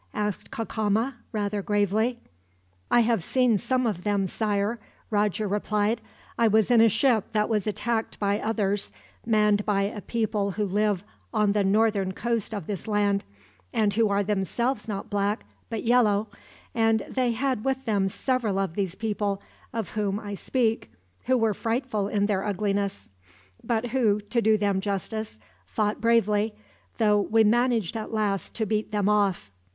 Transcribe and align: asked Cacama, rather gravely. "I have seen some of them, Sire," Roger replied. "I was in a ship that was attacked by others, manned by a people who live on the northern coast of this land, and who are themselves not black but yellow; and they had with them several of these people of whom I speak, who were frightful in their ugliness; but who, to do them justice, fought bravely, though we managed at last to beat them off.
asked 0.15 0.49
Cacama, 0.49 1.13
rather 1.31 1.61
gravely. 1.61 2.19
"I 2.89 3.01
have 3.01 3.23
seen 3.23 3.59
some 3.59 3.85
of 3.85 4.03
them, 4.03 4.25
Sire," 4.25 4.79
Roger 5.11 5.47
replied. 5.47 6.01
"I 6.39 6.47
was 6.47 6.71
in 6.71 6.81
a 6.81 6.89
ship 6.89 7.25
that 7.33 7.47
was 7.49 7.67
attacked 7.67 8.17
by 8.19 8.39
others, 8.39 8.91
manned 9.27 9.63
by 9.63 9.83
a 9.83 10.01
people 10.01 10.53
who 10.53 10.65
live 10.65 11.03
on 11.31 11.51
the 11.51 11.63
northern 11.63 12.13
coast 12.13 12.51
of 12.51 12.65
this 12.65 12.87
land, 12.87 13.23
and 13.71 13.93
who 13.93 14.09
are 14.09 14.23
themselves 14.23 14.87
not 14.87 15.11
black 15.11 15.45
but 15.69 15.83
yellow; 15.83 16.29
and 16.73 17.01
they 17.07 17.33
had 17.33 17.63
with 17.63 17.85
them 17.85 18.07
several 18.07 18.57
of 18.57 18.73
these 18.73 18.95
people 18.95 19.39
of 19.71 19.91
whom 19.91 20.19
I 20.19 20.33
speak, 20.33 20.89
who 21.25 21.37
were 21.37 21.53
frightful 21.53 22.07
in 22.07 22.25
their 22.25 22.43
ugliness; 22.43 23.07
but 23.63 23.89
who, 23.89 24.19
to 24.19 24.41
do 24.41 24.57
them 24.57 24.81
justice, 24.81 25.39
fought 25.67 26.01
bravely, 26.01 26.55
though 26.97 27.21
we 27.21 27.43
managed 27.43 27.95
at 27.95 28.11
last 28.11 28.55
to 28.55 28.65
beat 28.65 28.91
them 28.91 29.07
off. 29.07 29.51